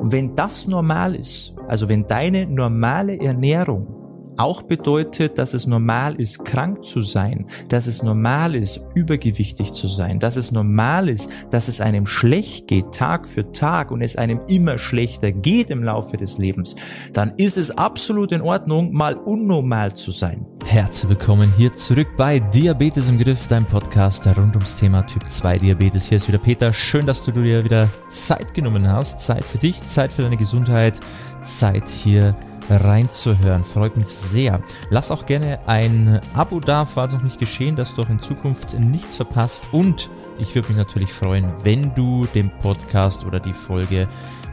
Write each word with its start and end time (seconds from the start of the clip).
Und 0.00 0.12
wenn 0.12 0.36
das 0.36 0.68
normal 0.68 1.16
ist, 1.16 1.56
also 1.66 1.88
wenn 1.88 2.06
deine 2.06 2.46
normale 2.46 3.18
Ernährung 3.18 3.97
auch 4.38 4.62
bedeutet, 4.62 5.36
dass 5.38 5.52
es 5.52 5.66
normal 5.66 6.14
ist, 6.14 6.44
krank 6.44 6.84
zu 6.84 7.02
sein, 7.02 7.46
dass 7.68 7.86
es 7.86 8.02
normal 8.02 8.54
ist, 8.54 8.80
übergewichtig 8.94 9.72
zu 9.72 9.88
sein, 9.88 10.20
dass 10.20 10.36
es 10.36 10.52
normal 10.52 11.08
ist, 11.08 11.28
dass 11.50 11.68
es 11.68 11.80
einem 11.80 12.06
schlecht 12.06 12.68
geht, 12.68 12.92
Tag 12.92 13.28
für 13.28 13.52
Tag 13.52 13.90
und 13.90 14.00
es 14.00 14.16
einem 14.16 14.40
immer 14.48 14.78
schlechter 14.78 15.32
geht 15.32 15.70
im 15.70 15.82
Laufe 15.82 16.16
des 16.16 16.38
Lebens, 16.38 16.76
dann 17.12 17.32
ist 17.36 17.56
es 17.56 17.70
absolut 17.70 18.32
in 18.32 18.40
Ordnung, 18.40 18.92
mal 18.92 19.14
unnormal 19.14 19.94
zu 19.94 20.10
sein. 20.10 20.46
Herzlich 20.64 21.08
willkommen 21.08 21.52
hier 21.56 21.74
zurück 21.76 22.08
bei 22.16 22.38
Diabetes 22.38 23.08
im 23.08 23.18
Griff, 23.18 23.46
dein 23.48 23.64
Podcast 23.64 24.26
rund 24.26 24.54
ums 24.54 24.76
Thema 24.76 25.02
Typ 25.02 25.30
2 25.30 25.58
Diabetes. 25.58 26.06
Hier 26.06 26.18
ist 26.18 26.28
wieder 26.28 26.38
Peter. 26.38 26.72
Schön, 26.72 27.06
dass 27.06 27.24
du 27.24 27.32
dir 27.32 27.64
wieder 27.64 27.88
Zeit 28.10 28.52
genommen 28.52 28.86
hast. 28.86 29.22
Zeit 29.22 29.44
für 29.44 29.58
dich, 29.58 29.80
Zeit 29.86 30.12
für 30.12 30.22
deine 30.22 30.36
Gesundheit, 30.36 31.00
Zeit 31.46 31.88
hier 31.88 32.36
reinzuhören. 32.68 33.64
Freut 33.64 33.96
mich 33.96 34.08
sehr. 34.08 34.60
Lass 34.90 35.10
auch 35.10 35.26
gerne 35.26 35.66
ein 35.66 36.20
Abo 36.34 36.60
da, 36.60 36.84
falls 36.84 37.12
noch 37.12 37.22
nicht 37.22 37.38
geschehen, 37.38 37.76
dass 37.76 37.94
du 37.94 38.02
auch 38.02 38.08
in 38.08 38.20
Zukunft 38.20 38.78
nichts 38.78 39.16
verpasst. 39.16 39.68
Und 39.72 40.10
ich 40.38 40.54
würde 40.54 40.68
mich 40.68 40.76
natürlich 40.76 41.12
freuen, 41.12 41.52
wenn 41.62 41.94
du 41.94 42.26
den 42.34 42.50
Podcast 42.60 43.24
oder 43.24 43.40
die 43.40 43.52
Folge 43.52 44.08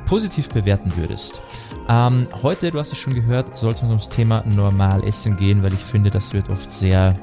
positiv 0.06 0.50
bewerten 0.50 0.94
würdest. 0.96 1.42
Ähm, 1.90 2.28
heute, 2.42 2.72
du 2.72 2.80
hast 2.80 2.92
es 2.92 2.98
schon 2.98 3.14
gehört, 3.14 3.58
soll 3.58 3.74
es 3.74 3.82
ums 3.82 4.10
Thema 4.10 4.44
normal 4.46 5.04
essen 5.04 5.38
gehen, 5.38 5.64
weil 5.64 5.74
ich 5.74 5.84
finde, 5.84 6.10
das 6.10 6.34
wird 6.34 6.50
oft 6.50 6.72
sehr, 6.72 7.16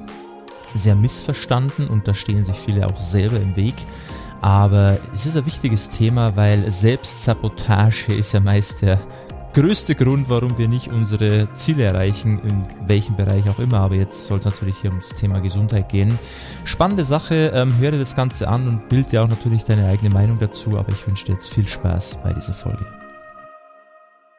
sehr 0.74 0.94
missverstanden 0.94 1.88
und 1.88 2.06
da 2.06 2.14
stehen 2.14 2.44
sich 2.44 2.56
viele 2.56 2.86
auch 2.86 3.00
selber 3.00 3.36
im 3.36 3.56
Weg. 3.56 3.74
Aber 4.40 4.98
es 5.14 5.24
ist 5.24 5.36
ein 5.36 5.46
wichtiges 5.46 5.88
Thema, 5.88 6.34
weil 6.36 6.70
Selbstsabotage 6.70 8.12
ist 8.12 8.32
ja 8.32 8.40
meist 8.40 8.82
der 8.82 8.98
größte 9.52 9.94
Grund, 9.94 10.28
warum 10.28 10.58
wir 10.58 10.68
nicht 10.68 10.88
unsere 10.88 11.48
Ziele 11.54 11.84
erreichen, 11.84 12.40
in 12.40 12.62
welchem 12.86 13.16
Bereich 13.16 13.48
auch 13.48 13.58
immer. 13.58 13.80
Aber 13.80 13.94
jetzt 13.94 14.26
soll 14.26 14.38
es 14.38 14.44
natürlich 14.44 14.76
hier 14.78 14.90
ums 14.90 15.10
Thema 15.10 15.40
Gesundheit 15.40 15.88
gehen. 15.88 16.18
Spannende 16.64 17.04
Sache, 17.04 17.50
ähm, 17.54 17.76
höre 17.78 17.98
das 17.98 18.14
Ganze 18.14 18.48
an 18.48 18.68
und 18.68 18.88
bild 18.88 19.12
dir 19.12 19.22
auch 19.22 19.28
natürlich 19.28 19.64
deine 19.64 19.86
eigene 19.88 20.10
Meinung 20.10 20.38
dazu. 20.38 20.78
Aber 20.78 20.90
ich 20.92 21.06
wünsche 21.06 21.26
dir 21.26 21.32
jetzt 21.32 21.52
viel 21.52 21.66
Spaß 21.66 22.18
bei 22.22 22.32
dieser 22.32 22.54
Folge. 22.54 23.01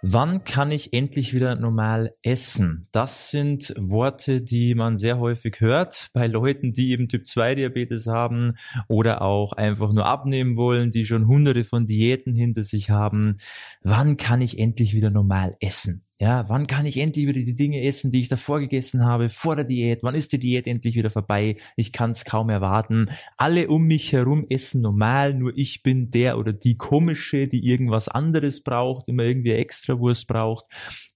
Wann 0.05 0.43
kann 0.43 0.73
ich 0.73 0.91
endlich 0.91 1.33
wieder 1.33 1.55
normal 1.55 2.11
essen? 2.23 2.89
Das 2.91 3.31
sind 3.31 3.73
Worte, 3.77 4.41
die 4.41 4.75
man 4.75 4.97
sehr 4.97 5.17
häufig 5.17 5.61
hört 5.61 6.09
bei 6.11 6.27
Leuten, 6.27 6.73
die 6.73 6.91
eben 6.91 7.07
Typ 7.07 7.25
2 7.25 7.55
Diabetes 7.55 8.05
haben 8.05 8.57
oder 8.89 9.21
auch 9.21 9.53
einfach 9.53 9.93
nur 9.93 10.05
abnehmen 10.05 10.57
wollen, 10.57 10.91
die 10.91 11.05
schon 11.05 11.25
hunderte 11.25 11.63
von 11.63 11.85
Diäten 11.85 12.33
hinter 12.33 12.65
sich 12.65 12.89
haben. 12.89 13.37
Wann 13.81 14.17
kann 14.17 14.41
ich 14.41 14.59
endlich 14.59 14.93
wieder 14.93 15.09
normal 15.09 15.55
essen? 15.61 16.03
Ja, 16.23 16.47
wann 16.47 16.67
kann 16.67 16.85
ich 16.85 17.01
endlich 17.01 17.27
wieder 17.27 17.41
die 17.41 17.53
Dinge 17.53 17.83
essen, 17.83 18.09
die 18.09 18.21
ich 18.21 18.29
davor 18.29 18.61
gegessen 18.61 19.03
habe, 19.03 19.29
vor 19.29 19.57
der 19.57 19.65
Diät? 19.65 20.03
Wann 20.03 20.15
ist 20.15 20.31
die 20.31 20.39
Diät 20.39 20.67
endlich 20.67 20.95
wieder 20.95 21.09
vorbei? 21.09 21.57
Ich 21.75 21.91
kann 21.91 22.11
es 22.11 22.23
kaum 22.23 22.49
erwarten. 22.49 23.09
Alle 23.35 23.67
um 23.67 23.87
mich 23.87 24.13
herum 24.13 24.45
essen 24.47 24.79
normal, 24.79 25.33
nur 25.33 25.51
ich 25.57 25.83
bin 25.83 26.11
der 26.11 26.37
oder 26.37 26.53
die 26.53 26.77
komische, 26.77 27.49
die 27.49 27.67
irgendwas 27.67 28.07
anderes 28.07 28.63
braucht, 28.63 29.09
immer 29.09 29.23
irgendwie 29.23 29.51
Extrawurst 29.51 30.29
braucht. 30.29 30.65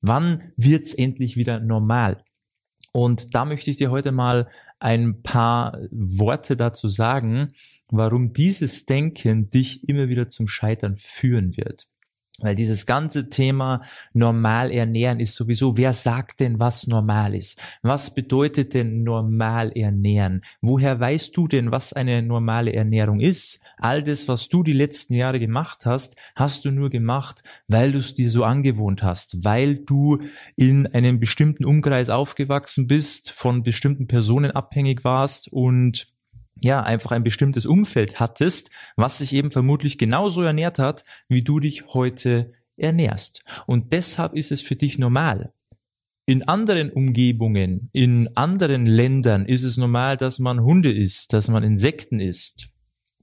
Wann 0.02 0.52
wird's 0.58 0.94
endlich 0.94 1.38
wieder 1.38 1.62
normal? 1.62 2.26
Und 2.92 3.34
da 3.34 3.46
möchte 3.46 3.70
ich 3.70 3.78
dir 3.78 3.92
heute 3.92 4.12
mal 4.12 4.50
ein 4.78 5.22
paar 5.24 5.80
Worte 5.90 6.58
dazu 6.58 6.90
sagen, 6.90 7.54
warum 7.90 8.34
dieses 8.34 8.86
Denken 8.86 9.50
dich 9.52 9.88
immer 9.88 10.10
wieder 10.10 10.28
zum 10.28 10.50
Scheitern 10.50 10.98
führen 10.98 11.56
wird. 11.56 11.88
Weil 12.40 12.56
dieses 12.56 12.86
ganze 12.86 13.30
Thema 13.30 13.82
normal 14.14 14.72
ernähren 14.72 15.20
ist 15.20 15.34
sowieso, 15.34 15.76
wer 15.76 15.92
sagt 15.92 16.40
denn, 16.40 16.60
was 16.60 16.86
normal 16.86 17.34
ist? 17.34 17.60
Was 17.82 18.14
bedeutet 18.14 18.76
denn 18.76 19.02
normal 19.04 19.72
ernähren? 19.76 20.44
Woher 20.62 21.00
weißt 21.00 21.36
du 21.36 21.48
denn, 21.48 21.72
was 21.72 21.94
eine 21.94 22.22
normale 22.22 22.74
Ernährung 22.74 23.22
ist? 23.22 23.60
All 23.78 24.04
das, 24.04 24.28
was 24.28 24.50
du 24.50 24.62
die 24.62 24.74
letzten 24.74 25.16
Jahre 25.16 25.40
gemacht 25.40 25.88
hast, 25.88 26.16
hast 26.36 26.64
du 26.66 26.70
nur 26.70 26.92
gemacht, 26.92 27.42
weil 27.68 27.92
du 27.92 27.98
es 27.98 28.14
dir 28.14 28.30
so 28.30 28.44
angewohnt 28.44 29.02
hast, 29.02 29.44
weil 29.44 29.76
du 29.76 30.20
in 30.56 30.86
einem 30.86 31.20
bestimmten 31.20 31.66
Umkreis 31.66 32.12
aufgewachsen 32.12 32.86
bist, 32.86 33.32
von 33.32 33.64
bestimmten 33.64 34.06
Personen 34.06 34.52
abhängig 34.52 35.04
warst 35.04 35.52
und 35.52 36.08
ja, 36.62 36.82
einfach 36.82 37.12
ein 37.12 37.24
bestimmtes 37.24 37.66
Umfeld 37.66 38.20
hattest, 38.20 38.72
was 38.96 39.20
sich 39.20 39.34
eben 39.34 39.52
vermutlich 39.52 39.98
genauso 39.98 40.42
ernährt 40.42 40.80
hat, 40.80 41.04
wie 41.28 41.42
du 41.42 41.60
dich 41.60 41.86
heute 41.94 42.52
ernährst. 42.78 43.44
Und 43.66 43.94
deshalb 43.94 44.34
ist 44.34 44.52
es 44.52 44.62
für 44.62 44.76
dich 44.76 44.98
normal. 44.98 45.52
In 46.26 46.48
anderen 46.48 46.92
Umgebungen, 46.92 47.90
in 47.94 48.30
anderen 48.36 48.86
Ländern 48.86 49.46
ist 49.46 49.64
es 49.64 49.78
normal, 49.78 50.18
dass 50.18 50.40
man 50.40 50.62
Hunde 50.62 50.92
isst, 50.92 51.32
dass 51.32 51.48
man 51.48 51.64
Insekten 51.64 52.20
isst. 52.20 52.68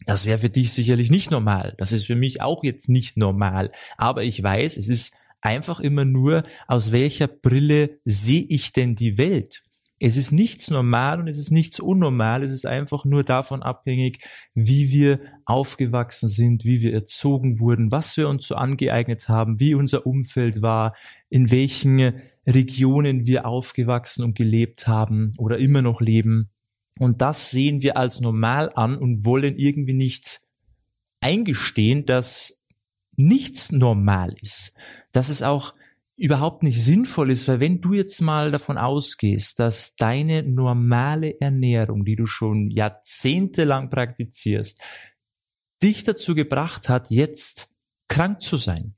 Das 0.07 0.27
wäre 0.27 0.39
für 0.39 0.51
dich 0.51 0.73
sicherlich 0.73 1.11
nicht 1.11 1.31
normal. 1.31 1.75
Das 1.79 1.93
ist 1.93 2.07
für 2.07 2.17
mich 2.17 2.41
auch 2.41 2.65
jetzt 2.65 2.89
nicht 2.89 3.17
normal. 3.17 3.71
Aber 3.97 4.23
ich 4.23 4.43
weiß, 4.43 4.77
es 4.77 4.89
ist 4.89 5.15
einfach 5.41 5.81
immer 5.81 6.05
nur, 6.05 6.45
aus 6.67 6.93
welcher 6.93 7.29
Brille 7.29 7.99
sehe 8.05 8.47
ich 8.49 8.73
denn 8.73 8.95
die 8.95 9.19
Welt? 9.19 9.64
Es 10.07 10.19
ist 10.19 10.33
nichts 10.33 10.71
normal 10.71 11.19
und 11.19 11.29
es 11.29 11.39
ist 11.39 11.51
nichts 11.51 11.81
unnormal. 11.81 12.43
Es 12.43 12.51
ist 12.51 12.67
einfach 12.67 13.07
nur 13.07 13.25
davon 13.25 13.63
abhängig, 13.63 14.19
wie 14.53 14.91
wir 14.91 15.19
aufgewachsen 15.47 16.29
sind, 16.29 16.63
wie 16.67 16.83
wir 16.83 16.93
erzogen 16.93 17.59
wurden, 17.59 17.91
was 17.91 18.19
wir 18.19 18.29
uns 18.29 18.47
so 18.47 18.55
angeeignet 18.55 19.31
haben, 19.31 19.61
wie 19.61 19.73
unser 19.75 20.07
Umfeld 20.07 20.61
war, 20.61 20.95
in 21.31 21.51
welchen 21.51 22.21
Regionen 22.47 23.25
wir 23.25 23.47
aufgewachsen 23.47 24.25
und 24.25 24.37
gelebt 24.37 24.87
haben 24.87 25.33
oder 25.39 25.57
immer 25.57 25.81
noch 25.81 26.03
leben. 26.03 26.51
Und 26.99 27.23
das 27.23 27.51
sehen 27.51 27.81
wir 27.81 27.97
als 27.97 28.21
normal 28.21 28.71
an 28.75 28.99
und 28.99 29.25
wollen 29.25 29.57
irgendwie 29.57 29.95
nicht 29.95 30.43
eingestehen, 31.21 32.05
dass 32.05 32.61
nichts 33.17 33.73
normal 33.73 34.35
ist. 34.43 34.75
Dass 35.13 35.31
es 35.31 35.43
auch 35.43 35.73
überhaupt 36.17 36.63
nicht 36.63 36.83
sinnvoll 36.83 37.31
ist, 37.31 37.49
weil 37.49 37.61
wenn 37.61 37.81
du 37.81 37.93
jetzt 37.93 38.21
mal 38.21 38.51
davon 38.51 38.79
ausgehst, 38.79 39.59
dass 39.59 39.97
deine 39.97 40.43
normale 40.43 41.41
Ernährung, 41.41 42.05
die 42.05 42.17
du 42.17 42.27
schon 42.27 42.71
jahrzehntelang 42.71 43.91
praktizierst, 43.91 44.81
dich 45.83 46.05
dazu 46.05 46.35
gebracht 46.35 46.89
hat, 46.89 47.11
jetzt 47.11 47.69
krank 48.09 48.43
zu 48.43 48.57
sein, 48.57 48.95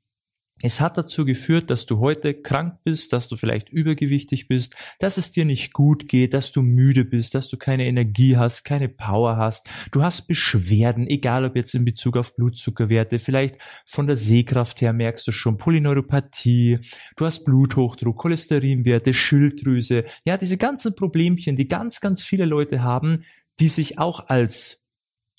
es 0.63 0.81
hat 0.81 0.97
dazu 0.97 1.27
geführt, 1.27 1.69
dass 1.69 1.85
du 1.85 1.99
heute 1.99 2.33
krank 2.33 2.79
bist, 2.83 3.13
dass 3.13 3.29
du 3.29 3.37
vielleicht 3.37 3.69
übergewichtig 3.69 4.49
bist, 4.49 4.75
dass 4.99 5.19
es 5.19 5.31
dir 5.31 5.45
nicht 5.45 5.75
gut 5.75 6.09
geht, 6.09 6.33
dass 6.33 6.51
du 6.51 6.63
müde 6.63 7.05
bist, 7.05 7.35
dass 7.35 7.49
du 7.49 7.59
keine 7.59 7.85
Energie 7.85 8.39
hast, 8.39 8.65
keine 8.65 8.89
Power 8.89 9.37
hast. 9.37 9.69
Du 9.93 10.03
hast 10.03 10.27
Beschwerden, 10.29 11.07
egal 11.09 11.45
ob 11.45 11.57
jetzt 11.57 11.75
in 11.75 11.85
Bezug 11.85 12.17
auf 12.17 12.35
Blutzuckerwerte, 12.37 13.19
vielleicht 13.19 13.57
von 13.85 14.07
der 14.07 14.17
Sehkraft 14.17 14.81
her 14.81 14.95
merkst 14.95 15.27
du 15.27 15.33
schon 15.33 15.59
Polyneuropathie, 15.59 16.79
du 17.17 17.27
hast 17.27 17.45
Bluthochdruck, 17.45 18.17
Cholesterinwerte, 18.17 19.13
Schilddrüse. 19.13 20.05
Ja, 20.25 20.39
diese 20.39 20.57
ganzen 20.57 20.95
Problemchen, 20.95 21.57
die 21.57 21.69
ganz, 21.69 22.01
ganz 22.01 22.23
viele 22.23 22.47
Leute 22.47 22.83
haben, 22.83 23.25
die 23.61 23.69
sich 23.69 23.99
auch 23.99 24.29
als 24.29 24.83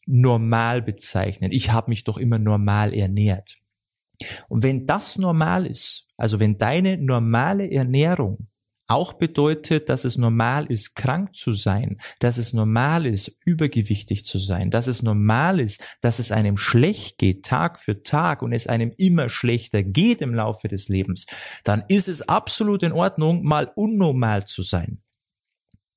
normal 0.05 0.83
bezeichnen. 0.83 1.51
Ich 1.51 1.71
habe 1.71 1.89
mich 1.89 2.03
doch 2.03 2.17
immer 2.17 2.37
normal 2.37 2.93
ernährt. 2.93 3.57
Und 4.47 4.63
wenn 4.63 4.85
das 4.85 5.17
normal 5.17 5.65
ist, 5.65 6.07
also 6.17 6.39
wenn 6.39 6.57
deine 6.57 6.97
normale 6.97 7.69
Ernährung 7.71 8.47
auch 8.87 9.13
bedeutet, 9.13 9.89
dass 9.89 10.05
es 10.05 10.17
normal 10.17 10.65
ist, 10.65 10.95
krank 10.95 11.35
zu 11.35 11.51
sein, 11.51 11.97
dass 12.19 12.37
es 12.37 12.53
normal 12.53 13.05
ist, 13.05 13.35
übergewichtig 13.45 14.25
zu 14.25 14.39
sein, 14.39 14.71
dass 14.71 14.87
es 14.87 15.03
normal 15.03 15.59
ist, 15.59 15.83
dass 16.01 16.19
es 16.19 16.31
einem 16.31 16.57
schlecht 16.57 17.17
geht, 17.17 17.43
Tag 17.43 17.79
für 17.79 18.01
Tag 18.01 18.41
und 18.41 18.53
es 18.53 18.67
einem 18.67 18.93
immer 18.97 19.29
schlechter 19.29 19.83
geht 19.83 20.21
im 20.21 20.33
Laufe 20.33 20.69
des 20.69 20.87
Lebens, 20.87 21.25
dann 21.65 21.83
ist 21.89 22.07
es 22.07 22.27
absolut 22.27 22.81
in 22.81 22.93
Ordnung, 22.93 23.43
mal 23.43 23.71
unnormal 23.75 24.45
zu 24.45 24.61
sein. 24.61 25.01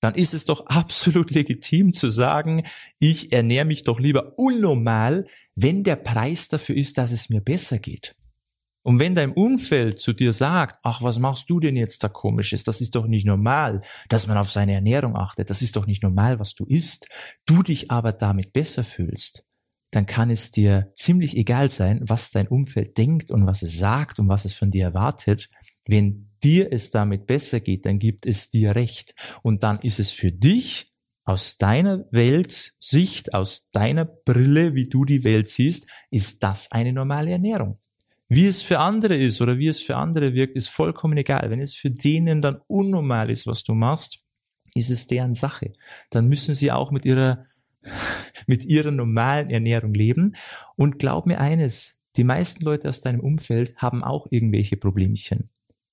Dann 0.01 0.15
ist 0.15 0.35
es 0.35 0.45
doch 0.45 0.67
absolut 0.67 1.31
legitim 1.35 1.93
zu 1.93 2.11
sagen, 2.11 2.65
ich 2.99 3.33
ernähre 3.33 3.67
mich 3.67 3.85
doch 3.85 4.01
lieber 4.01 4.39
unnormal, 4.39 5.27
wenn 5.55 5.85
der 5.85 5.97
Preis 5.97 6.49
dafür 6.49 6.77
ist, 6.77 6.99
dass 6.99 7.13
es 7.13 7.29
mir 7.29 7.41
besser 7.41 7.79
geht. 7.79 8.15
Und 8.83 8.99
wenn 8.99 9.15
dein 9.15 9.33
Umfeld 9.33 10.01
zu 10.01 10.15
dir 10.15 10.33
sagt, 10.33 10.81
ach, 10.83 11.03
was 11.03 11.19
machst 11.19 11.51
du 11.51 11.61
denn 11.61 11.77
jetzt 11.77 12.03
da 12.03 12.09
komisches? 12.09 12.65
Das 12.65 12.81
ist 12.81 12.95
doch 12.97 13.07
nicht 13.07 13.27
normal, 13.27 13.83
dass 14.09 14.27
man 14.27 14.39
auf 14.39 14.51
seine 14.51 14.73
Ernährung 14.73 15.17
achtet. 15.17 15.51
Das 15.51 15.61
ist 15.61 15.77
doch 15.77 15.87
nicht 15.87 16.03
normal, 16.03 16.39
was 16.39 16.55
du 16.55 16.65
isst. 16.65 17.07
Du 17.45 17.63
dich 17.63 17.91
aber 17.91 18.13
damit 18.13 18.55
besser 18.55 18.83
fühlst, 18.83 19.45
dann 19.91 20.07
kann 20.07 20.31
es 20.31 20.51
dir 20.51 20.93
ziemlich 20.95 21.37
egal 21.37 21.69
sein, 21.69 22.01
was 22.05 22.31
dein 22.31 22.49
Umfeld 22.49 22.97
denkt 22.97 23.31
und 23.31 23.47
was 23.47 23.63
es 23.63 23.77
sagt 23.77 24.19
und 24.19 24.29
was 24.29 24.47
es 24.47 24.55
von 24.55 24.71
dir 24.71 24.85
erwartet. 24.85 25.51
Wenn 25.91 26.29
dir 26.45 26.73
es 26.73 26.93
damit 26.93 27.27
besser 27.27 27.59
geht, 27.59 27.85
dann 27.85 27.99
gibt 27.99 28.25
es 28.25 28.49
dir 28.49 28.77
recht. 28.77 29.13
Und 29.43 29.65
dann 29.65 29.81
ist 29.81 29.99
es 29.99 30.11
für 30.11 30.31
dich 30.31 30.93
aus 31.25 31.57
deiner 31.57 32.05
Weltsicht, 32.13 33.35
aus 33.35 33.69
deiner 33.73 34.05
Brille, 34.05 34.77
wie 34.77 34.89
du 34.89 35.05
die 35.05 35.25
Welt 35.25 35.51
siehst, 35.51 35.89
ist 36.13 36.45
das 36.45 36.71
eine 36.71 36.93
normale 36.93 37.33
Ernährung. 37.33 37.81
Wie 38.29 38.47
es 38.47 38.63
für 38.63 38.79
andere 38.79 39.17
ist 39.17 39.41
oder 39.41 39.59
wie 39.59 39.67
es 39.67 39.81
für 39.81 39.97
andere 39.97 40.33
wirkt, 40.33 40.55
ist 40.55 40.69
vollkommen 40.69 41.19
egal. 41.19 41.51
Wenn 41.51 41.59
es 41.59 41.75
für 41.75 41.91
denen 41.91 42.41
dann 42.41 42.61
unnormal 42.69 43.29
ist, 43.29 43.49
was 43.49 43.65
du 43.65 43.75
machst, 43.75 44.21
ist 44.77 44.91
es 44.91 45.09
deren 45.09 45.35
Sache. 45.35 45.73
Dann 46.11 46.29
müssen 46.29 46.55
sie 46.55 46.71
auch 46.71 46.93
mit 46.93 47.05
ihrer, 47.05 47.47
mit 48.47 48.65
ihrer 48.65 48.93
normalen 48.93 49.51
Ernährung 49.51 49.93
leben. 49.93 50.37
Und 50.77 51.01
glaub 51.01 51.27
mir 51.27 51.41
eines, 51.41 51.99
die 52.17 52.23
meisten 52.23 52.65
Leute 52.65 52.89
aus 52.89 53.01
deinem 53.01 53.21
Umfeld 53.21 53.77
haben 53.77 54.05
auch 54.05 54.29
irgendwelche 54.31 54.77
Problemchen. 54.77 55.51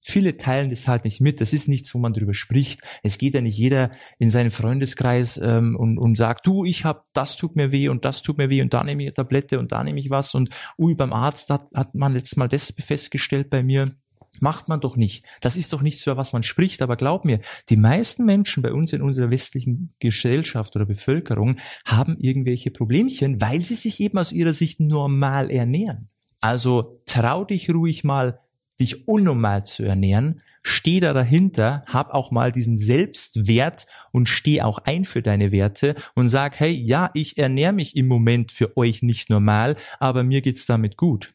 Viele 0.09 0.37
teilen 0.37 0.69
das 0.69 0.87
halt 0.87 1.03
nicht 1.03 1.19
mit. 1.19 1.41
Das 1.41 1.51
ist 1.51 1.67
nichts, 1.67 1.93
wo 1.93 1.99
man 1.99 2.13
drüber 2.13 2.33
spricht. 2.33 2.79
Es 3.03 3.17
geht 3.17 3.33
ja 3.33 3.41
nicht 3.41 3.57
jeder 3.57 3.91
in 4.19 4.29
seinen 4.29 4.51
Freundeskreis 4.51 5.37
ähm, 5.43 5.75
und, 5.75 5.97
und 5.97 6.15
sagt, 6.15 6.47
du, 6.47 6.63
ich 6.63 6.85
hab, 6.85 7.07
das 7.11 7.35
tut 7.35 7.57
mir 7.57 7.73
weh 7.73 7.89
und 7.89 8.05
das 8.05 8.21
tut 8.21 8.37
mir 8.37 8.49
weh 8.49 8.61
und 8.61 8.73
da 8.73 8.85
nehme 8.85 9.03
ich 9.03 9.07
eine 9.07 9.15
Tablette 9.15 9.59
und 9.59 9.73
da 9.73 9.83
nehme 9.83 9.99
ich 9.99 10.09
was 10.09 10.33
und 10.33 10.49
ui, 10.77 10.95
beim 10.95 11.11
Arzt 11.11 11.49
hat, 11.49 11.67
hat 11.73 11.93
man 11.93 12.13
letztes 12.13 12.37
Mal 12.37 12.47
das 12.47 12.73
festgestellt 12.79 13.49
bei 13.49 13.63
mir. 13.63 13.97
Macht 14.39 14.69
man 14.69 14.79
doch 14.79 14.95
nicht. 14.95 15.25
Das 15.41 15.57
ist 15.57 15.73
doch 15.73 15.81
nichts, 15.81 16.07
über 16.07 16.15
was 16.15 16.31
man 16.31 16.43
spricht. 16.43 16.81
Aber 16.81 16.95
glaub 16.95 17.25
mir, 17.25 17.41
die 17.67 17.75
meisten 17.75 18.23
Menschen 18.23 18.63
bei 18.63 18.71
uns 18.71 18.93
in 18.93 19.01
unserer 19.01 19.29
westlichen 19.29 19.93
Gesellschaft 19.99 20.73
oder 20.77 20.85
Bevölkerung 20.85 21.57
haben 21.83 22.15
irgendwelche 22.17 22.71
Problemchen, 22.71 23.41
weil 23.41 23.61
sie 23.61 23.75
sich 23.75 23.99
eben 23.99 24.17
aus 24.17 24.31
ihrer 24.31 24.53
Sicht 24.53 24.79
normal 24.79 25.51
ernähren. 25.51 26.07
Also 26.39 27.01
trau 27.05 27.43
dich 27.43 27.69
ruhig 27.69 28.05
mal 28.05 28.39
dich 28.79 29.07
unnormal 29.07 29.65
zu 29.65 29.83
ernähren, 29.83 30.41
steh 30.63 30.99
da 30.99 31.13
dahinter, 31.13 31.83
hab 31.87 32.13
auch 32.13 32.31
mal 32.31 32.51
diesen 32.51 32.79
Selbstwert 32.79 33.87
und 34.11 34.29
steh 34.29 34.61
auch 34.61 34.79
ein 34.79 35.05
für 35.05 35.21
deine 35.21 35.51
Werte 35.51 35.95
und 36.13 36.29
sag, 36.29 36.59
hey, 36.59 36.71
ja, 36.71 37.09
ich 37.13 37.37
ernähre 37.37 37.73
mich 37.73 37.95
im 37.95 38.07
Moment 38.07 38.51
für 38.51 38.75
euch 38.77 39.01
nicht 39.01 39.29
normal, 39.29 39.75
aber 39.99 40.23
mir 40.23 40.41
geht's 40.41 40.65
damit 40.65 40.97
gut. 40.97 41.33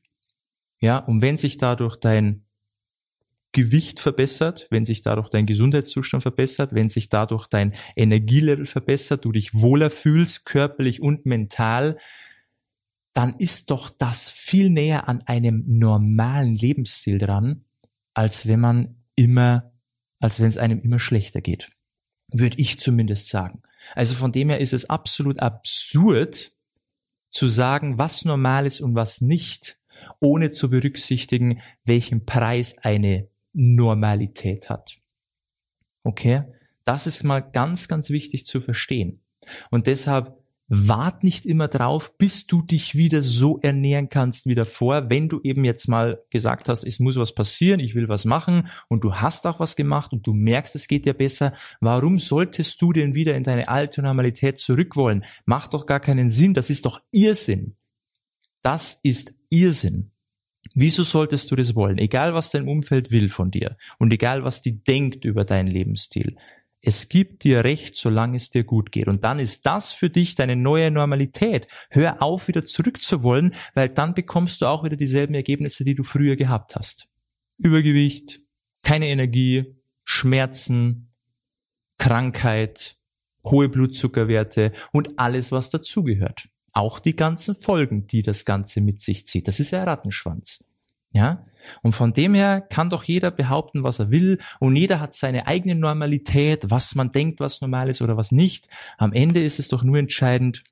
Ja, 0.80 0.98
und 0.98 1.22
wenn 1.22 1.36
sich 1.36 1.58
dadurch 1.58 1.96
dein 1.96 2.42
Gewicht 3.52 4.00
verbessert, 4.00 4.66
wenn 4.70 4.86
sich 4.86 5.02
dadurch 5.02 5.28
dein 5.28 5.46
Gesundheitszustand 5.46 6.22
verbessert, 6.22 6.74
wenn 6.74 6.88
sich 6.88 7.10
dadurch 7.10 7.46
dein 7.46 7.74
Energielevel 7.96 8.66
verbessert, 8.66 9.24
du 9.24 9.32
dich 9.32 9.54
wohler 9.54 9.90
fühlst, 9.90 10.46
körperlich 10.46 11.02
und 11.02 11.26
mental, 11.26 11.98
dann 13.14 13.34
ist 13.38 13.70
doch 13.70 13.90
das 13.90 14.30
viel 14.30 14.70
näher 14.70 15.08
an 15.08 15.22
einem 15.26 15.64
normalen 15.66 16.56
Lebensstil 16.56 17.18
dran, 17.18 17.64
als 18.14 18.46
wenn 18.46 18.60
man 18.60 18.96
immer, 19.16 19.72
als 20.18 20.40
wenn 20.40 20.46
es 20.46 20.58
einem 20.58 20.80
immer 20.80 20.98
schlechter 20.98 21.40
geht. 21.40 21.70
Würde 22.28 22.58
ich 22.58 22.80
zumindest 22.80 23.28
sagen. 23.28 23.62
Also 23.94 24.14
von 24.14 24.32
dem 24.32 24.48
her 24.48 24.60
ist 24.60 24.72
es 24.72 24.88
absolut 24.88 25.40
absurd 25.40 26.52
zu 27.30 27.48
sagen, 27.48 27.98
was 27.98 28.24
normal 28.24 28.66
ist 28.66 28.80
und 28.80 28.94
was 28.94 29.20
nicht, 29.20 29.78
ohne 30.20 30.50
zu 30.50 30.70
berücksichtigen, 30.70 31.60
welchen 31.84 32.24
Preis 32.24 32.78
eine 32.78 33.28
Normalität 33.52 34.70
hat. 34.70 34.96
Okay? 36.04 36.44
Das 36.84 37.06
ist 37.06 37.22
mal 37.22 37.40
ganz, 37.40 37.88
ganz 37.88 38.10
wichtig 38.10 38.46
zu 38.46 38.60
verstehen. 38.60 39.20
Und 39.70 39.86
deshalb 39.86 40.41
wart 40.74 41.22
nicht 41.22 41.44
immer 41.44 41.68
drauf, 41.68 42.16
bis 42.16 42.46
du 42.46 42.62
dich 42.62 42.94
wieder 42.94 43.20
so 43.20 43.58
ernähren 43.58 44.08
kannst 44.08 44.46
wie 44.46 44.54
davor, 44.54 45.10
wenn 45.10 45.28
du 45.28 45.38
eben 45.42 45.66
jetzt 45.66 45.86
mal 45.86 46.22
gesagt 46.30 46.70
hast, 46.70 46.84
es 46.84 46.98
muss 46.98 47.16
was 47.16 47.34
passieren, 47.34 47.78
ich 47.78 47.94
will 47.94 48.08
was 48.08 48.24
machen 48.24 48.68
und 48.88 49.04
du 49.04 49.16
hast 49.16 49.46
auch 49.46 49.60
was 49.60 49.76
gemacht 49.76 50.14
und 50.14 50.26
du 50.26 50.32
merkst, 50.32 50.74
es 50.74 50.88
geht 50.88 51.04
dir 51.04 51.12
besser. 51.12 51.52
Warum 51.80 52.18
solltest 52.18 52.80
du 52.80 52.94
denn 52.94 53.14
wieder 53.14 53.36
in 53.36 53.42
deine 53.42 53.68
alte 53.68 54.00
Normalität 54.00 54.58
zurück 54.58 54.96
wollen? 54.96 55.26
Macht 55.44 55.74
doch 55.74 55.84
gar 55.84 56.00
keinen 56.00 56.30
Sinn, 56.30 56.54
das 56.54 56.70
ist 56.70 56.86
doch 56.86 57.02
Irrsinn. 57.10 57.76
Das 58.62 58.98
ist 59.02 59.34
Irrsinn. 59.50 60.10
Wieso 60.74 61.02
solltest 61.02 61.50
du 61.50 61.56
das 61.56 61.74
wollen? 61.74 61.98
Egal 61.98 62.32
was 62.32 62.48
dein 62.48 62.66
Umfeld 62.66 63.10
will 63.10 63.28
von 63.28 63.50
dir 63.50 63.76
und 63.98 64.10
egal 64.10 64.42
was 64.42 64.62
die 64.62 64.82
denkt 64.82 65.26
über 65.26 65.44
deinen 65.44 65.66
Lebensstil 65.66 66.38
es 66.84 67.08
gibt 67.08 67.44
dir 67.44 67.62
recht, 67.62 67.96
solange 67.96 68.36
es 68.36 68.50
dir 68.50 68.64
gut 68.64 68.90
geht. 68.90 69.06
Und 69.06 69.22
dann 69.22 69.38
ist 69.38 69.66
das 69.66 69.92
für 69.92 70.10
dich 70.10 70.34
deine 70.34 70.56
neue 70.56 70.90
Normalität. 70.90 71.68
Hör 71.90 72.20
auf, 72.20 72.48
wieder 72.48 72.64
zurückzuwollen, 72.64 73.54
weil 73.74 73.88
dann 73.88 74.14
bekommst 74.14 74.60
du 74.60 74.66
auch 74.66 74.82
wieder 74.82 74.96
dieselben 74.96 75.34
Ergebnisse, 75.34 75.84
die 75.84 75.94
du 75.94 76.02
früher 76.02 76.34
gehabt 76.34 76.74
hast. 76.74 77.06
Übergewicht, 77.58 78.40
keine 78.82 79.06
Energie, 79.06 79.76
Schmerzen, 80.04 81.12
Krankheit, 81.98 82.96
hohe 83.44 83.68
Blutzuckerwerte 83.68 84.72
und 84.92 85.20
alles, 85.20 85.52
was 85.52 85.70
dazugehört. 85.70 86.48
Auch 86.72 86.98
die 86.98 87.14
ganzen 87.14 87.54
Folgen, 87.54 88.08
die 88.08 88.22
das 88.22 88.44
Ganze 88.44 88.80
mit 88.80 89.00
sich 89.00 89.26
zieht. 89.26 89.46
Das 89.46 89.60
ist 89.60 89.70
ja 89.70 89.84
Rattenschwanz. 89.84 90.64
Ja? 91.12 91.44
Und 91.82 91.94
von 91.94 92.12
dem 92.12 92.34
her 92.34 92.60
kann 92.60 92.90
doch 92.90 93.04
jeder 93.04 93.30
behaupten, 93.30 93.82
was 93.82 93.98
er 93.98 94.10
will 94.10 94.38
und 94.58 94.76
jeder 94.76 95.00
hat 95.00 95.14
seine 95.14 95.46
eigene 95.46 95.74
Normalität, 95.74 96.70
was 96.70 96.94
man 96.94 97.12
denkt, 97.12 97.40
was 97.40 97.60
normal 97.60 97.88
ist 97.88 98.02
oder 98.02 98.16
was 98.16 98.32
nicht. 98.32 98.68
Am 98.98 99.12
Ende 99.12 99.42
ist 99.42 99.58
es 99.58 99.68
doch 99.68 99.82
nur 99.82 99.98
entscheidend, 99.98 100.64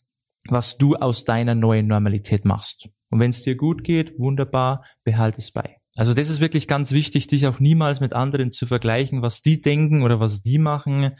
was 0.48 0.78
du 0.78 0.96
aus 0.96 1.24
deiner 1.24 1.54
neuen 1.54 1.86
Normalität 1.86 2.44
machst. 2.44 2.88
Und 3.10 3.20
wenn 3.20 3.30
es 3.30 3.42
dir 3.42 3.56
gut 3.56 3.84
geht, 3.84 4.18
wunderbar, 4.18 4.84
behalte 5.04 5.38
es 5.38 5.50
bei. 5.50 5.76
Also 5.96 6.14
das 6.14 6.30
ist 6.30 6.40
wirklich 6.40 6.68
ganz 6.68 6.92
wichtig, 6.92 7.26
dich 7.26 7.46
auch 7.46 7.60
niemals 7.60 8.00
mit 8.00 8.12
anderen 8.12 8.52
zu 8.52 8.66
vergleichen, 8.66 9.22
was 9.22 9.42
die 9.42 9.60
denken 9.60 10.02
oder 10.02 10.20
was 10.20 10.42
die 10.42 10.58
machen 10.58 11.12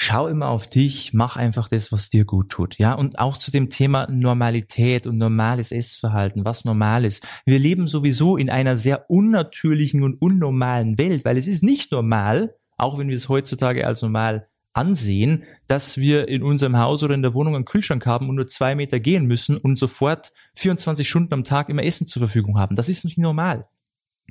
schau 0.00 0.28
immer 0.28 0.48
auf 0.48 0.70
dich, 0.70 1.12
mach 1.12 1.34
einfach 1.34 1.66
das, 1.66 1.90
was 1.90 2.08
dir 2.08 2.24
gut 2.24 2.50
tut, 2.50 2.78
ja. 2.78 2.92
Und 2.92 3.18
auch 3.18 3.36
zu 3.36 3.50
dem 3.50 3.68
Thema 3.68 4.06
Normalität 4.08 5.08
und 5.08 5.18
normales 5.18 5.72
Essverhalten, 5.72 6.44
was 6.44 6.64
normal 6.64 7.04
ist. 7.04 7.26
Wir 7.44 7.58
leben 7.58 7.88
sowieso 7.88 8.36
in 8.36 8.48
einer 8.48 8.76
sehr 8.76 9.10
unnatürlichen 9.10 10.04
und 10.04 10.14
unnormalen 10.22 10.98
Welt, 10.98 11.24
weil 11.24 11.36
es 11.36 11.48
ist 11.48 11.64
nicht 11.64 11.90
normal, 11.90 12.54
auch 12.76 12.96
wenn 12.96 13.08
wir 13.08 13.16
es 13.16 13.28
heutzutage 13.28 13.88
als 13.88 14.00
normal 14.00 14.46
ansehen, 14.72 15.42
dass 15.66 15.96
wir 15.96 16.28
in 16.28 16.44
unserem 16.44 16.78
Haus 16.78 17.02
oder 17.02 17.14
in 17.14 17.22
der 17.22 17.34
Wohnung 17.34 17.56
einen 17.56 17.64
Kühlschrank 17.64 18.06
haben 18.06 18.28
und 18.28 18.36
nur 18.36 18.46
zwei 18.46 18.76
Meter 18.76 19.00
gehen 19.00 19.26
müssen 19.26 19.56
und 19.56 19.76
sofort 19.76 20.30
24 20.54 21.08
Stunden 21.08 21.34
am 21.34 21.42
Tag 21.42 21.68
immer 21.70 21.82
Essen 21.82 22.06
zur 22.06 22.20
Verfügung 22.20 22.56
haben. 22.56 22.76
Das 22.76 22.88
ist 22.88 23.04
nicht 23.04 23.18
normal. 23.18 23.66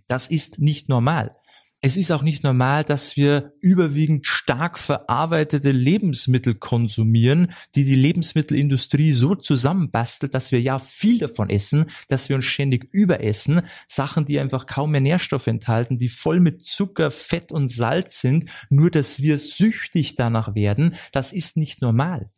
Das 0.08 0.30
ist 0.30 0.60
nicht 0.60 0.88
normal 0.88 1.34
es 1.82 1.96
ist 1.96 2.12
auch 2.12 2.24
nicht 2.24 2.44
normal, 2.44 2.84
dass 2.84 3.18
wir 3.18 3.54
überwiegend 3.62 4.26
stark 4.26 4.80
verarbeitete 4.80 5.72
Lebensmittel 5.72 6.56
konsumieren, 6.56 7.52
die 7.76 7.86
die 7.86 7.96
Lebensmittelindustrie 7.96 9.14
so 9.14 9.36
zusammenbastelt, 9.36 10.34
dass 10.34 10.52
wir 10.52 10.60
ja 10.60 10.80
viel 10.80 11.20
davon 11.20 11.52
essen, 11.52 11.86
dass 12.08 12.30
wir 12.30 12.36
uns 12.36 12.46
ständig 12.46 12.88
überessen, 12.92 13.62
Sachen, 13.88 14.26
die 14.26 14.40
einfach 14.40 14.66
kaum 14.66 14.92
mehr 14.92 15.02
Nährstoffe 15.02 15.48
enthalten, 15.48 16.00
die 16.00 16.10
voll 16.10 16.40
mit 16.40 16.66
Zucker, 16.66 17.12
Fett 17.12 17.52
und 17.52 17.69
Salz 17.69 18.22
sind, 18.22 18.46
nur 18.69 18.90
dass 18.90 19.22
wir 19.22 19.38
süchtig 19.38 20.16
danach 20.16 20.56
werden, 20.56 20.96
das 21.12 21.31
ist 21.31 21.57
nicht 21.57 21.84
normal. 21.84 22.31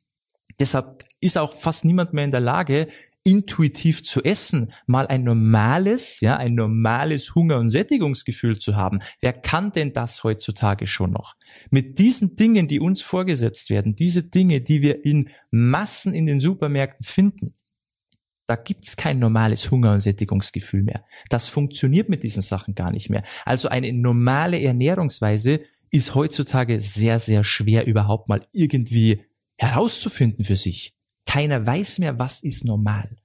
Deshalb 0.60 1.06
ist 1.22 1.38
auch 1.38 1.56
fast 1.56 1.86
niemand 1.86 2.12
mehr 2.12 2.26
in 2.26 2.32
der 2.32 2.42
Lage, 2.42 2.88
intuitiv 3.30 4.04
zu 4.04 4.24
essen, 4.24 4.74
mal 4.88 5.06
ein 5.06 5.24
normales, 5.24 6.20
ja, 6.20 6.38
ein 6.38 6.56
normales 6.56 7.36
Hunger- 7.36 7.60
und 7.60 7.70
Sättigungsgefühl 7.70 8.58
zu 8.58 8.76
haben. 8.76 9.00
Wer 9.22 9.34
kann 9.34 9.72
denn 9.72 9.94
das 9.94 10.24
heutzutage 10.24 10.88
schon 10.88 11.12
noch? 11.12 11.36
Mit 11.70 12.00
diesen 12.00 12.36
Dingen, 12.36 12.68
die 12.68 12.80
uns 12.80 13.04
vorgesetzt 13.04 13.70
werden, 13.70 13.96
diese 13.96 14.24
Dinge, 14.24 14.62
die 14.62 14.82
wir 14.82 15.06
in 15.06 15.30
Massen 15.52 16.16
in 16.16 16.26
den 16.26 16.40
Supermärkten 16.40 17.06
finden, 17.06 17.54
da 18.48 18.56
gibt's 18.56 18.98
kein 18.98 19.20
normales 19.20 19.70
Hunger- 19.70 19.94
und 19.94 20.00
Sättigungsgefühl 20.00 20.82
mehr. 20.82 21.06
Das 21.30 21.48
funktioniert 21.50 22.10
mit 22.10 22.24
diesen 22.24 22.42
Sachen 22.42 22.74
gar 22.74 22.92
nicht 22.92 23.12
mehr. 23.12 23.24
Also 23.46 23.70
eine 23.70 23.94
normale 23.94 24.60
Ernährungsweise 24.60 25.62
ist 25.92 26.16
heutzutage 26.16 26.82
sehr, 26.82 27.20
sehr 27.20 27.44
schwer 27.44 27.86
überhaupt 27.86 28.28
mal 28.28 28.48
irgendwie 28.52 29.22
herauszufinden 29.58 30.46
für 30.46 30.56
sich. 30.56 30.96
Keiner 31.28 31.68
weiß 31.68 32.00
mehr, 32.00 32.18
was 32.18 32.42
ist 32.42 32.66
normal. 32.66 33.19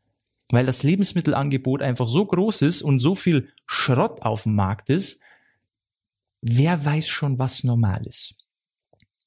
Weil 0.51 0.67
das 0.67 0.83
Lebensmittelangebot 0.83 1.83
einfach 1.83 2.07
so 2.07 2.25
groß 2.27 2.63
ist 2.63 2.83
und 2.83 2.99
so 2.99 3.15
viel 3.15 3.49
Schrott 3.67 4.23
auf 4.23 4.43
dem 4.43 4.55
Markt 4.55 4.91
ist, 4.91 5.21
wer 6.43 6.85
weiß 6.85 7.09
schon, 7.09 7.39
was 7.39 7.65
normal 7.65 8.07
ist. 8.07 8.37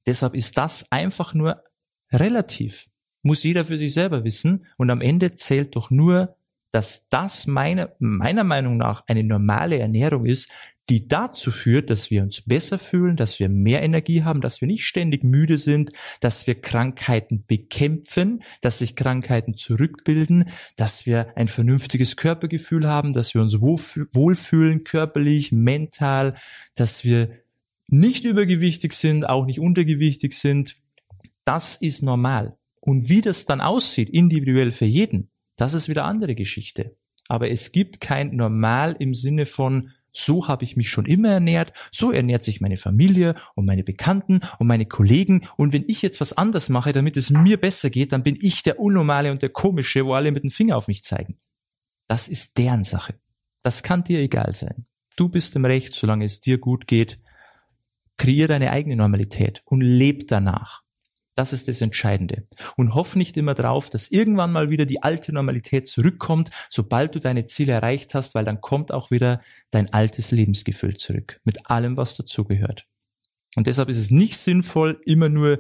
Deshalb 0.05 0.35
ist 0.35 0.57
das 0.57 0.91
einfach 0.91 1.33
nur 1.33 1.63
relativ. 2.11 2.89
Muss 3.23 3.43
jeder 3.43 3.65
für 3.65 3.77
sich 3.77 3.93
selber 3.93 4.23
wissen 4.23 4.65
und 4.77 4.89
am 4.89 5.01
Ende 5.01 5.35
zählt 5.35 5.75
doch 5.75 5.89
nur, 5.89 6.35
dass 6.71 7.07
das 7.09 7.47
meine, 7.47 7.93
meiner 7.99 8.43
Meinung 8.43 8.77
nach 8.77 9.03
eine 9.07 9.23
normale 9.23 9.79
Ernährung 9.79 10.25
ist, 10.25 10.49
die 10.89 11.07
dazu 11.07 11.51
führt, 11.51 11.89
dass 11.89 12.11
wir 12.11 12.23
uns 12.23 12.41
besser 12.41 12.79
fühlen, 12.79 13.17
dass 13.17 13.39
wir 13.39 13.49
mehr 13.49 13.83
Energie 13.83 14.23
haben, 14.23 14.39
dass 14.39 14.61
wir 14.61 14.67
nicht 14.67 14.85
ständig 14.85 15.23
müde 15.23 15.57
sind, 15.57 15.91
dass 16.21 16.47
wir 16.47 16.55
Krankheiten 16.55 17.43
bekämpfen, 17.45 18.41
dass 18.61 18.79
sich 18.79 18.95
Krankheiten 18.95 19.55
zurückbilden, 19.55 20.45
dass 20.77 21.05
wir 21.05 21.35
ein 21.35 21.49
vernünftiges 21.49 22.15
Körpergefühl 22.15 22.87
haben, 22.87 23.11
dass 23.11 23.33
wir 23.33 23.41
uns 23.41 23.59
wohlfühlen, 23.59 24.83
körperlich, 24.85 25.51
mental, 25.51 26.35
dass 26.75 27.03
wir 27.03 27.31
nicht 27.89 28.23
übergewichtig 28.23 28.93
sind, 28.93 29.27
auch 29.27 29.45
nicht 29.45 29.59
untergewichtig 29.59 30.33
sind. 30.33 30.77
Das 31.43 31.75
ist 31.75 32.01
normal. 32.01 32.57
Und 32.79 33.09
wie 33.09 33.21
das 33.21 33.45
dann 33.45 33.59
aussieht, 33.59 34.09
individuell 34.09 34.71
für 34.71 34.85
jeden, 34.85 35.29
das 35.57 35.73
ist 35.73 35.89
wieder 35.89 36.05
andere 36.05 36.35
Geschichte. 36.35 36.95
aber 37.29 37.49
es 37.49 37.73
gibt 37.73 37.99
kein 37.99 38.35
Normal 38.35 38.95
im 38.99 39.13
Sinne 39.13 39.45
von, 39.45 39.91
so 40.13 40.47
habe 40.47 40.63
ich 40.63 40.75
mich 40.77 40.89
schon 40.89 41.05
immer 41.05 41.29
ernährt, 41.29 41.73
so 41.91 42.11
ernährt 42.11 42.43
sich 42.43 42.61
meine 42.61 42.77
Familie 42.77 43.35
und 43.53 43.65
meine 43.65 43.83
Bekannten 43.83 44.41
und 44.59 44.67
meine 44.67 44.85
Kollegen 44.85 45.45
und 45.57 45.73
wenn 45.73 45.83
ich 45.87 46.01
jetzt 46.01 46.21
was 46.21 46.33
anders 46.33 46.69
mache, 46.69 46.93
damit 46.93 47.17
es 47.17 47.29
mir 47.29 47.59
besser 47.59 47.89
geht, 47.89 48.13
dann 48.13 48.23
bin 48.23 48.37
ich 48.41 48.63
der 48.63 48.79
Unnormale 48.79 49.31
und 49.31 49.41
der 49.41 49.49
Komische, 49.49 50.05
wo 50.05 50.13
alle 50.13 50.31
mit 50.31 50.43
dem 50.43 50.51
Finger 50.51 50.77
auf 50.77 50.87
mich 50.87 51.03
zeigen. 51.03 51.37
Das 52.07 52.27
ist 52.27 52.57
deren 52.57 52.83
Sache. 52.83 53.15
Das 53.61 53.83
kann 53.83 54.03
dir 54.03 54.19
egal 54.19 54.53
sein. 54.53 54.85
Du 55.17 55.29
bist 55.29 55.55
im 55.55 55.65
Recht, 55.65 55.93
solange 55.93 56.25
es 56.25 56.39
dir 56.39 56.57
gut 56.57 56.87
geht. 56.87 57.19
Kreier 58.17 58.47
deine 58.47 58.71
eigene 58.71 58.95
Normalität 58.95 59.61
und 59.65 59.81
leb 59.81 60.27
danach. 60.27 60.83
Das 61.37 61.53
ist 61.53 61.67
das 61.67 61.81
Entscheidende. 61.81 62.47
Und 62.77 62.95
hoff 62.95 63.15
nicht 63.15 63.37
immer 63.37 63.53
drauf, 63.53 63.91
dass 63.91 64.07
irgendwann 64.07 64.51
mal 64.51 64.71
wieder 64.71 64.87
die 64.87 65.03
alte 65.03 65.31
Normalität 65.31 65.87
zurückkommt, 65.87 66.49
sobald 66.67 67.13
du 67.13 67.19
deine 67.19 67.45
Ziele 67.45 67.73
erreicht 67.73 68.15
hast, 68.15 68.33
weil 68.33 68.43
dann 68.43 68.59
kommt 68.59 68.91
auch 68.91 69.11
wieder 69.11 69.39
dein 69.69 69.93
altes 69.93 70.31
Lebensgefühl 70.31 70.97
zurück. 70.97 71.39
Mit 71.43 71.69
allem, 71.69 71.95
was 71.95 72.17
dazugehört. 72.17 72.87
Und 73.55 73.67
deshalb 73.67 73.87
ist 73.87 73.99
es 73.99 74.09
nicht 74.09 74.35
sinnvoll, 74.35 74.99
immer 75.05 75.29
nur 75.29 75.59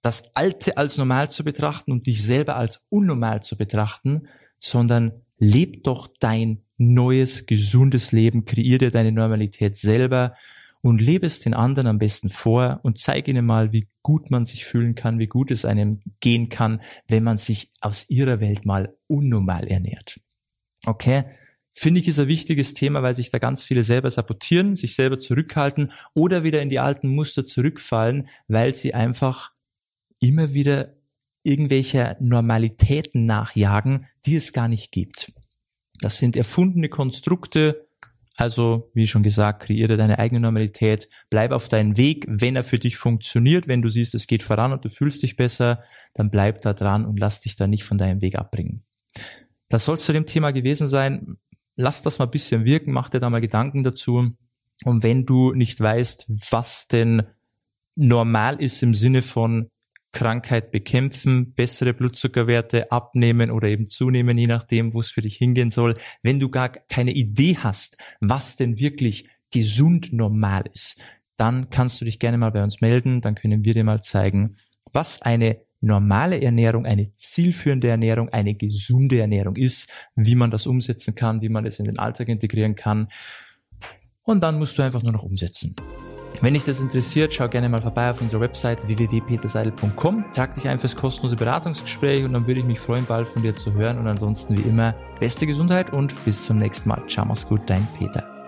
das 0.00 0.34
Alte 0.34 0.78
als 0.78 0.96
normal 0.96 1.30
zu 1.30 1.44
betrachten 1.44 1.92
und 1.92 2.06
dich 2.06 2.22
selber 2.22 2.56
als 2.56 2.86
unnormal 2.88 3.42
zu 3.42 3.58
betrachten, 3.58 4.26
sondern 4.58 5.12
leb 5.36 5.84
doch 5.84 6.08
dein 6.18 6.62
neues, 6.78 7.44
gesundes 7.44 8.12
Leben, 8.12 8.46
kreier 8.46 8.78
dir 8.78 8.90
deine 8.90 9.12
Normalität 9.12 9.76
selber 9.76 10.34
und 10.82 11.00
lebe 11.00 11.26
es 11.26 11.40
den 11.40 11.54
anderen 11.54 11.86
am 11.86 11.98
besten 11.98 12.30
vor 12.30 12.80
und 12.82 12.98
zeige 12.98 13.30
ihnen 13.30 13.44
mal, 13.44 13.72
wie 13.72 13.88
gut 14.02 14.30
man 14.30 14.46
sich 14.46 14.64
fühlen 14.64 14.94
kann, 14.94 15.18
wie 15.18 15.26
gut 15.26 15.50
es 15.50 15.64
einem 15.64 16.00
gehen 16.20 16.48
kann, 16.48 16.80
wenn 17.06 17.22
man 17.22 17.38
sich 17.38 17.70
aus 17.80 18.06
ihrer 18.08 18.40
Welt 18.40 18.64
mal 18.64 18.94
unnormal 19.06 19.66
ernährt. 19.66 20.20
Okay? 20.86 21.24
Finde 21.72 22.00
ich 22.00 22.08
ist 22.08 22.18
ein 22.18 22.28
wichtiges 22.28 22.74
Thema, 22.74 23.02
weil 23.02 23.14
sich 23.14 23.30
da 23.30 23.38
ganz 23.38 23.62
viele 23.62 23.82
selber 23.84 24.10
sabotieren, 24.10 24.76
sich 24.76 24.94
selber 24.94 25.18
zurückhalten 25.18 25.92
oder 26.14 26.42
wieder 26.42 26.62
in 26.62 26.70
die 26.70 26.80
alten 26.80 27.08
Muster 27.08 27.46
zurückfallen, 27.46 28.28
weil 28.48 28.74
sie 28.74 28.94
einfach 28.94 29.52
immer 30.18 30.52
wieder 30.52 30.94
irgendwelche 31.42 32.16
Normalitäten 32.20 33.24
nachjagen, 33.24 34.06
die 34.26 34.36
es 34.36 34.52
gar 34.52 34.68
nicht 34.68 34.92
gibt. 34.92 35.32
Das 36.00 36.18
sind 36.18 36.36
erfundene 36.36 36.88
Konstrukte, 36.88 37.86
also, 38.40 38.90
wie 38.94 39.06
schon 39.06 39.22
gesagt, 39.22 39.64
kreiere 39.64 39.98
deine 39.98 40.18
eigene 40.18 40.40
Normalität, 40.40 41.10
bleib 41.28 41.52
auf 41.52 41.68
deinen 41.68 41.98
Weg, 41.98 42.24
wenn 42.26 42.56
er 42.56 42.64
für 42.64 42.78
dich 42.78 42.96
funktioniert, 42.96 43.68
wenn 43.68 43.82
du 43.82 43.90
siehst, 43.90 44.14
es 44.14 44.26
geht 44.26 44.42
voran 44.42 44.72
und 44.72 44.82
du 44.82 44.88
fühlst 44.88 45.22
dich 45.22 45.36
besser, 45.36 45.82
dann 46.14 46.30
bleib 46.30 46.62
da 46.62 46.72
dran 46.72 47.04
und 47.04 47.20
lass 47.20 47.40
dich 47.40 47.56
da 47.56 47.66
nicht 47.66 47.84
von 47.84 47.98
deinem 47.98 48.22
Weg 48.22 48.36
abbringen. 48.36 48.82
Das 49.68 49.84
soll 49.84 49.98
zu 49.98 50.14
dem 50.14 50.24
Thema 50.24 50.52
gewesen 50.52 50.88
sein. 50.88 51.36
Lass 51.76 52.00
das 52.00 52.18
mal 52.18 52.24
ein 52.24 52.30
bisschen 52.30 52.64
wirken, 52.64 52.92
mach 52.92 53.10
dir 53.10 53.20
da 53.20 53.28
mal 53.28 53.42
Gedanken 53.42 53.82
dazu. 53.82 54.30
Und 54.84 55.02
wenn 55.02 55.26
du 55.26 55.52
nicht 55.52 55.78
weißt, 55.78 56.24
was 56.50 56.88
denn 56.88 57.24
normal 57.94 58.56
ist 58.58 58.82
im 58.82 58.94
Sinne 58.94 59.20
von 59.20 59.68
Krankheit 60.12 60.70
bekämpfen, 60.70 61.52
bessere 61.54 61.94
Blutzuckerwerte 61.94 62.90
abnehmen 62.90 63.50
oder 63.50 63.68
eben 63.68 63.86
zunehmen, 63.86 64.36
je 64.36 64.46
nachdem, 64.46 64.92
wo 64.94 65.00
es 65.00 65.10
für 65.10 65.22
dich 65.22 65.36
hingehen 65.36 65.70
soll. 65.70 65.96
Wenn 66.22 66.40
du 66.40 66.48
gar 66.48 66.68
keine 66.68 67.12
Idee 67.12 67.56
hast, 67.58 67.96
was 68.20 68.56
denn 68.56 68.78
wirklich 68.78 69.28
gesund 69.52 70.12
normal 70.12 70.64
ist, 70.72 70.96
dann 71.36 71.70
kannst 71.70 72.00
du 72.00 72.04
dich 72.04 72.18
gerne 72.18 72.38
mal 72.38 72.50
bei 72.50 72.62
uns 72.62 72.80
melden, 72.80 73.20
dann 73.20 73.34
können 73.34 73.64
wir 73.64 73.74
dir 73.74 73.84
mal 73.84 74.02
zeigen, 74.02 74.56
was 74.92 75.22
eine 75.22 75.58
normale 75.80 76.40
Ernährung, 76.42 76.84
eine 76.84 77.14
zielführende 77.14 77.88
Ernährung, 77.88 78.28
eine 78.28 78.54
gesunde 78.54 79.20
Ernährung 79.20 79.56
ist, 79.56 79.88
wie 80.14 80.34
man 80.34 80.50
das 80.50 80.66
umsetzen 80.66 81.14
kann, 81.14 81.40
wie 81.40 81.48
man 81.48 81.64
es 81.64 81.78
in 81.78 81.86
den 81.86 81.98
Alltag 81.98 82.28
integrieren 82.28 82.74
kann. 82.74 83.08
Und 84.22 84.42
dann 84.42 84.58
musst 84.58 84.76
du 84.76 84.82
einfach 84.82 85.02
nur 85.02 85.12
noch 85.12 85.22
umsetzen. 85.22 85.74
Wenn 86.42 86.54
dich 86.54 86.64
das 86.64 86.80
interessiert, 86.80 87.34
schau 87.34 87.48
gerne 87.48 87.68
mal 87.68 87.82
vorbei 87.82 88.10
auf 88.10 88.20
unserer 88.22 88.40
Website 88.40 88.86
www.peterseidel.com. 88.86 90.24
Trag 90.32 90.54
dich 90.54 90.68
ein 90.68 90.78
fürs 90.78 90.96
kostenlose 90.96 91.36
Beratungsgespräch 91.36 92.24
und 92.24 92.32
dann 92.32 92.46
würde 92.46 92.60
ich 92.60 92.66
mich 92.66 92.80
freuen, 92.80 93.04
bald 93.04 93.28
von 93.28 93.42
dir 93.42 93.54
zu 93.54 93.74
hören. 93.74 93.98
Und 93.98 94.06
ansonsten 94.06 94.56
wie 94.56 94.62
immer, 94.62 94.94
beste 95.18 95.46
Gesundheit 95.46 95.92
und 95.92 96.24
bis 96.24 96.44
zum 96.44 96.56
nächsten 96.56 96.88
Mal. 96.88 97.02
Ciao, 97.08 97.26
mach's 97.26 97.46
gut, 97.46 97.60
dein 97.66 97.86
Peter. 97.98 98.39